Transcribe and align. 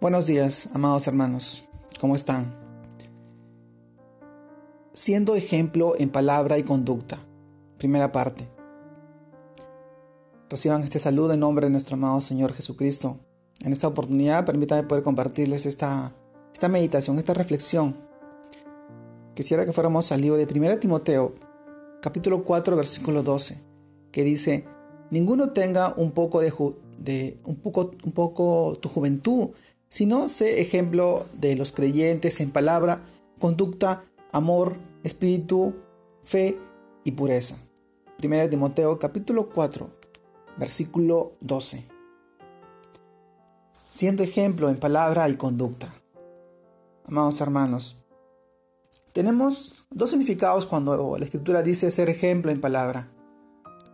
Buenos 0.00 0.26
días, 0.26 0.68
amados 0.74 1.06
hermanos. 1.06 1.64
¿Cómo 1.98 2.14
están? 2.14 2.54
Siendo 4.92 5.34
ejemplo 5.34 5.94
en 5.96 6.10
palabra 6.10 6.58
y 6.58 6.62
conducta. 6.62 7.20
Primera 7.78 8.12
parte. 8.12 8.46
Reciban 10.50 10.82
este 10.82 10.98
saludo 10.98 11.32
en 11.32 11.40
nombre 11.40 11.66
de 11.66 11.70
nuestro 11.70 11.94
amado 11.94 12.20
Señor 12.20 12.52
Jesucristo. 12.52 13.18
En 13.64 13.72
esta 13.72 13.88
oportunidad 13.88 14.44
permítanme 14.44 14.82
poder 14.82 15.04
compartirles 15.04 15.64
esta, 15.64 16.12
esta 16.52 16.68
meditación, 16.68 17.18
esta 17.18 17.32
reflexión. 17.32 17.96
Quisiera 19.34 19.64
que 19.64 19.72
fuéramos 19.72 20.12
al 20.12 20.20
libro 20.20 20.36
de 20.36 20.44
1 20.44 20.80
Timoteo, 20.80 21.34
capítulo 22.02 22.44
4, 22.44 22.76
versículo 22.76 23.22
12, 23.22 23.58
que 24.12 24.22
dice, 24.22 24.66
ninguno 25.10 25.52
tenga 25.52 25.94
un 25.96 26.10
poco 26.10 26.40
de, 26.40 26.52
un 27.44 27.56
poco 28.12 28.76
tu 28.76 28.88
juventud 28.90 29.50
sino 29.94 30.28
sé 30.28 30.60
ejemplo 30.60 31.24
de 31.34 31.54
los 31.54 31.70
creyentes 31.70 32.40
en 32.40 32.50
palabra, 32.50 33.02
conducta, 33.38 34.04
amor, 34.32 34.76
espíritu, 35.04 35.72
fe 36.24 36.58
y 37.04 37.12
pureza. 37.12 37.58
1 38.20 38.50
Timoteo 38.50 38.98
capítulo 38.98 39.50
4, 39.50 39.88
versículo 40.56 41.34
12. 41.42 41.84
Siendo 43.88 44.24
ejemplo 44.24 44.68
en 44.68 44.80
palabra 44.80 45.28
y 45.28 45.36
conducta. 45.36 45.94
Amados 47.04 47.40
hermanos, 47.40 48.04
tenemos 49.12 49.84
dos 49.92 50.10
significados 50.10 50.66
cuando 50.66 51.16
la 51.16 51.24
escritura 51.24 51.62
dice 51.62 51.92
ser 51.92 52.08
ejemplo 52.08 52.50
en 52.50 52.60
palabra. 52.60 53.12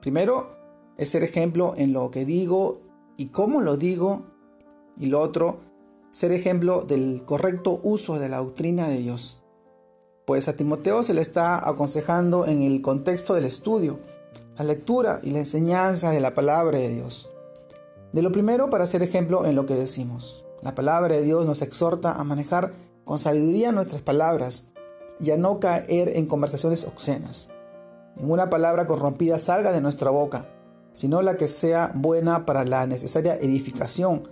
Primero, 0.01 0.57
es 0.97 1.11
ser 1.11 1.25
ejemplo 1.25 1.75
en 1.77 1.93
lo 1.93 2.11
que 2.11 2.25
digo 2.25 2.81
y 3.19 3.27
cómo 3.27 3.61
lo 3.61 3.77
digo. 3.77 4.25
Y 4.99 5.07
lo 5.07 5.21
otro, 5.21 5.70
ser 6.13 6.33
ejemplo 6.33 6.83
del 6.83 7.23
correcto 7.25 7.81
uso 7.83 8.19
de 8.19 8.29
la 8.29 8.39
doctrina 8.39 8.89
de 8.89 8.99
Dios. 8.99 9.43
Pues 10.27 10.49
a 10.49 10.55
Timoteo 10.55 11.03
se 11.03 11.15
le 11.15 11.21
está 11.21 11.69
aconsejando 11.69 12.47
en 12.47 12.63
el 12.63 12.83
contexto 12.83 13.35
del 13.35 13.45
estudio, 13.45 14.01
la 14.59 14.65
lectura 14.65 15.21
y 15.23 15.31
la 15.31 15.39
enseñanza 15.39 16.11
de 16.11 16.21
la 16.21 16.35
palabra 16.35 16.79
de 16.79 16.89
Dios. 16.89 17.31
De 18.13 18.23
lo 18.23 18.33
primero 18.33 18.71
para 18.71 18.87
ser 18.87 19.03
ejemplo 19.03 19.47
en 19.47 19.55
lo 19.55 19.67
que 19.67 19.75
decimos. 19.75 20.45
La 20.63 20.75
palabra 20.75 21.15
de 21.15 21.23
Dios 21.23 21.47
nos 21.47 21.63
exhorta 21.63 22.13
a 22.13 22.25
manejar 22.25 22.73
con 23.05 23.19
sabiduría 23.19 23.73
nuestras 23.73 24.03
palabras 24.03 24.69
y 25.21 25.31
a 25.31 25.37
no 25.37 25.61
caer 25.61 26.17
en 26.17 26.27
conversaciones 26.27 26.85
obscenas. 26.85 27.49
Ninguna 28.17 28.51
palabra 28.51 28.87
corrompida 28.87 29.39
salga 29.39 29.73
de 29.73 29.81
nuestra 29.81 30.11
boca, 30.11 30.47
sino 30.93 31.23
la 31.23 31.37
que 31.37 31.49
sea 31.49 31.93
buena 31.95 32.45
para 32.45 32.65
la 32.65 32.87
necesaria 32.87 33.37
edificación 33.37 34.23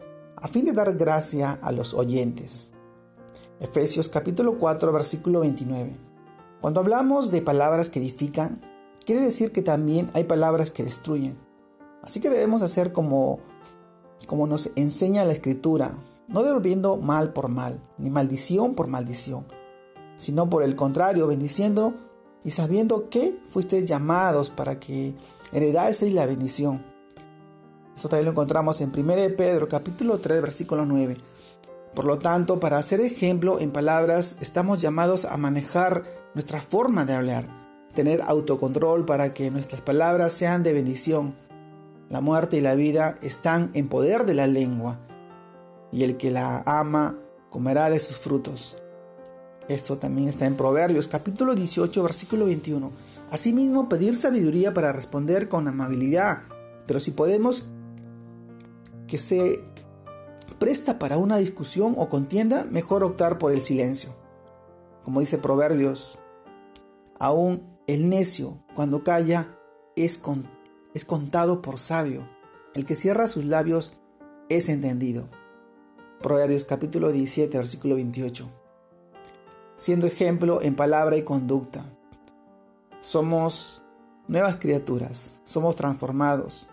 a 0.40 0.48
fin 0.48 0.64
de 0.64 0.72
dar 0.72 0.94
gracia 0.94 1.58
a 1.62 1.72
los 1.72 1.94
oyentes. 1.94 2.70
Efesios 3.60 4.08
capítulo 4.08 4.58
4 4.58 4.92
versículo 4.92 5.40
29. 5.40 5.96
Cuando 6.60 6.80
hablamos 6.80 7.30
de 7.30 7.42
palabras 7.42 7.88
que 7.88 7.98
edifican, 7.98 8.60
quiere 9.04 9.20
decir 9.20 9.52
que 9.52 9.62
también 9.62 10.10
hay 10.14 10.24
palabras 10.24 10.70
que 10.70 10.84
destruyen. 10.84 11.38
Así 12.02 12.20
que 12.20 12.30
debemos 12.30 12.62
hacer 12.62 12.92
como, 12.92 13.40
como 14.26 14.46
nos 14.46 14.70
enseña 14.76 15.24
la 15.24 15.32
escritura, 15.32 15.92
no 16.28 16.42
devolviendo 16.42 16.96
mal 16.96 17.32
por 17.32 17.48
mal, 17.48 17.80
ni 17.96 18.10
maldición 18.10 18.74
por 18.74 18.86
maldición, 18.86 19.46
sino 20.16 20.48
por 20.48 20.62
el 20.62 20.76
contrario, 20.76 21.26
bendiciendo 21.26 21.94
y 22.44 22.52
sabiendo 22.52 23.08
que 23.08 23.36
fuisteis 23.48 23.86
llamados 23.86 24.50
para 24.50 24.78
que 24.78 25.14
heredaseis 25.52 26.14
la 26.14 26.26
bendición. 26.26 26.84
Esto 27.98 28.10
también 28.10 28.26
lo 28.26 28.30
encontramos 28.30 28.80
en 28.80 28.92
1 28.96 29.36
Pedro 29.36 29.66
capítulo 29.66 30.18
3 30.18 30.40
versículo 30.40 30.86
9. 30.86 31.16
Por 31.96 32.04
lo 32.04 32.16
tanto, 32.18 32.60
para 32.60 32.78
hacer 32.78 33.00
ejemplo 33.00 33.58
en 33.58 33.72
palabras, 33.72 34.36
estamos 34.40 34.80
llamados 34.80 35.24
a 35.24 35.36
manejar 35.36 36.04
nuestra 36.32 36.60
forma 36.60 37.04
de 37.04 37.14
hablar, 37.14 37.48
tener 37.94 38.22
autocontrol 38.22 39.04
para 39.04 39.34
que 39.34 39.50
nuestras 39.50 39.80
palabras 39.80 40.32
sean 40.32 40.62
de 40.62 40.74
bendición. 40.74 41.34
La 42.08 42.20
muerte 42.20 42.58
y 42.58 42.60
la 42.60 42.76
vida 42.76 43.18
están 43.20 43.72
en 43.74 43.88
poder 43.88 44.26
de 44.26 44.34
la 44.34 44.46
lengua, 44.46 45.00
y 45.90 46.04
el 46.04 46.16
que 46.18 46.30
la 46.30 46.62
ama 46.66 47.16
comerá 47.50 47.90
de 47.90 47.98
sus 47.98 48.16
frutos. 48.16 48.76
Esto 49.68 49.98
también 49.98 50.28
está 50.28 50.46
en 50.46 50.54
Proverbios 50.54 51.08
capítulo 51.08 51.56
18 51.56 52.00
versículo 52.04 52.46
21. 52.46 52.92
Asimismo, 53.32 53.88
pedir 53.88 54.14
sabiduría 54.14 54.72
para 54.72 54.92
responder 54.92 55.48
con 55.48 55.66
amabilidad, 55.66 56.42
pero 56.86 57.00
si 57.00 57.10
podemos 57.10 57.68
que 59.08 59.18
se 59.18 59.64
presta 60.60 61.00
para 61.00 61.18
una 61.18 61.38
discusión 61.38 61.96
o 61.98 62.08
contienda, 62.08 62.64
mejor 62.70 63.02
optar 63.02 63.38
por 63.38 63.50
el 63.50 63.60
silencio. 63.60 64.14
Como 65.02 65.18
dice 65.18 65.38
Proverbios, 65.38 66.20
aún 67.18 67.62
el 67.88 68.08
necio 68.08 68.58
cuando 68.76 69.02
calla 69.02 69.58
es, 69.96 70.22
es 70.94 71.04
contado 71.04 71.62
por 71.62 71.80
sabio. 71.80 72.28
El 72.74 72.86
que 72.86 72.94
cierra 72.94 73.26
sus 73.26 73.44
labios 73.44 73.98
es 74.48 74.68
entendido. 74.68 75.28
Proverbios 76.22 76.64
capítulo 76.64 77.10
17, 77.10 77.56
versículo 77.56 77.94
28. 77.96 78.48
Siendo 79.76 80.06
ejemplo 80.06 80.62
en 80.62 80.74
palabra 80.74 81.16
y 81.16 81.22
conducta. 81.22 81.84
Somos 83.00 83.82
nuevas 84.26 84.56
criaturas, 84.56 85.40
somos 85.44 85.76
transformados, 85.76 86.68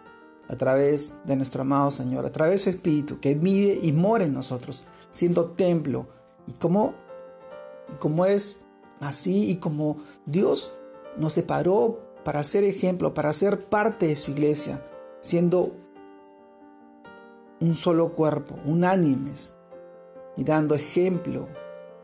a 0.47 0.55
través 0.55 1.15
de 1.25 1.35
nuestro 1.35 1.61
amado 1.61 1.91
Señor, 1.91 2.25
a 2.25 2.31
través 2.31 2.59
de 2.59 2.63
su 2.63 2.69
Espíritu 2.69 3.19
que 3.19 3.35
vive 3.35 3.79
y 3.81 3.91
mora 3.91 4.25
en 4.25 4.33
nosotros, 4.33 4.83
siendo 5.09 5.45
templo. 5.51 6.07
Y 6.47 6.53
como, 6.53 6.93
como 7.99 8.25
es 8.25 8.65
así 8.99 9.49
y 9.49 9.57
como 9.57 9.97
Dios 10.25 10.73
nos 11.17 11.33
separó 11.33 11.99
para 12.23 12.43
ser 12.43 12.63
ejemplo, 12.63 13.13
para 13.13 13.33
ser 13.33 13.65
parte 13.65 14.07
de 14.07 14.15
su 14.15 14.31
iglesia, 14.31 14.83
siendo 15.21 15.75
un 17.59 17.75
solo 17.75 18.13
cuerpo, 18.13 18.55
unánimes, 18.65 19.53
y 20.37 20.43
dando 20.43 20.75
ejemplo 20.75 21.47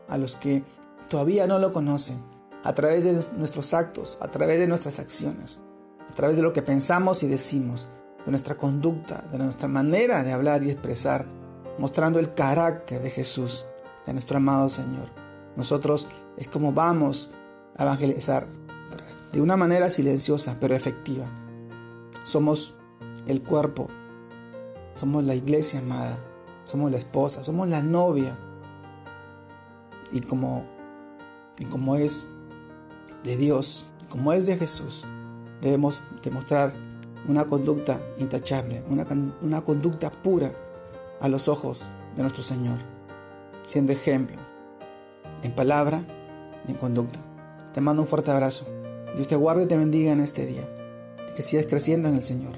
a 0.08 0.18
los 0.18 0.36
que 0.36 0.64
todavía 1.10 1.46
no 1.46 1.58
lo 1.58 1.72
conocen, 1.72 2.22
a 2.64 2.74
través 2.74 3.04
de 3.04 3.24
nuestros 3.36 3.74
actos, 3.74 4.18
a 4.20 4.28
través 4.28 4.58
de 4.58 4.68
nuestras 4.68 4.98
acciones, 5.00 5.60
a 6.08 6.14
través 6.14 6.36
de 6.36 6.42
lo 6.42 6.52
que 6.52 6.62
pensamos 6.62 7.22
y 7.22 7.28
decimos, 7.28 7.88
de 8.24 8.30
nuestra 8.30 8.56
conducta, 8.56 9.24
de 9.30 9.38
nuestra 9.38 9.68
manera 9.68 10.22
de 10.22 10.32
hablar 10.32 10.62
y 10.62 10.70
expresar, 10.70 11.26
mostrando 11.78 12.18
el 12.18 12.34
carácter 12.34 13.02
de 13.02 13.10
Jesús, 13.10 13.66
de 14.06 14.12
nuestro 14.12 14.36
amado 14.36 14.68
Señor. 14.68 15.08
Nosotros 15.56 16.08
es 16.36 16.48
como 16.48 16.72
vamos 16.72 17.30
a 17.76 17.82
evangelizar 17.82 18.46
de 19.32 19.40
una 19.40 19.56
manera 19.56 19.90
silenciosa 19.90 20.56
pero 20.60 20.74
efectiva. 20.74 21.26
Somos 22.24 22.74
el 23.26 23.42
cuerpo, 23.42 23.88
somos 24.94 25.24
la 25.24 25.34
iglesia 25.34 25.80
amada, 25.80 26.18
somos 26.64 26.90
la 26.90 26.98
esposa, 26.98 27.42
somos 27.42 27.68
la 27.68 27.82
novia. 27.82 28.38
Y 30.12 30.20
como, 30.20 30.64
y 31.58 31.64
como 31.64 31.96
es 31.96 32.28
de 33.24 33.36
Dios, 33.36 33.86
como 34.10 34.32
es 34.32 34.46
de 34.46 34.56
Jesús, 34.56 35.04
debemos 35.60 36.02
demostrar 36.22 36.74
una 37.28 37.44
conducta 37.44 38.00
intachable, 38.18 38.82
una, 38.88 39.06
una 39.40 39.60
conducta 39.62 40.10
pura 40.10 40.52
a 41.20 41.28
los 41.28 41.48
ojos 41.48 41.92
de 42.16 42.22
nuestro 42.22 42.42
Señor, 42.42 42.78
siendo 43.62 43.92
ejemplo 43.92 44.36
en 45.42 45.52
palabra 45.52 46.02
y 46.66 46.72
en 46.72 46.76
conducta. 46.76 47.18
Te 47.72 47.80
mando 47.80 48.02
un 48.02 48.08
fuerte 48.08 48.30
abrazo. 48.30 48.66
Dios 49.14 49.28
te 49.28 49.36
guarde 49.36 49.64
y 49.64 49.66
te 49.66 49.76
bendiga 49.76 50.12
en 50.12 50.20
este 50.20 50.46
día. 50.46 50.68
Que 51.34 51.42
sigas 51.42 51.66
creciendo 51.66 52.08
en 52.08 52.16
el 52.16 52.24
Señor, 52.24 52.52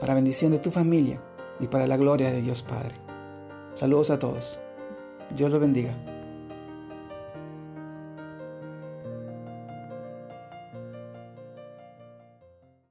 para 0.00 0.14
bendición 0.14 0.50
de 0.50 0.58
tu 0.58 0.70
familia 0.70 1.22
y 1.60 1.68
para 1.68 1.86
la 1.86 1.96
gloria 1.96 2.30
de 2.30 2.42
Dios 2.42 2.62
Padre. 2.62 2.94
Saludos 3.74 4.10
a 4.10 4.18
todos. 4.18 4.60
Dios 5.36 5.50
los 5.50 5.60
bendiga. 5.60 6.09